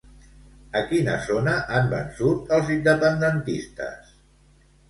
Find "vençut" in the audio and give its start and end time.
1.93-2.57